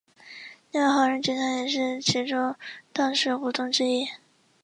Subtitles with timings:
[0.71, 2.55] 另外华润集团也是其中
[2.91, 4.07] 当时股东之一。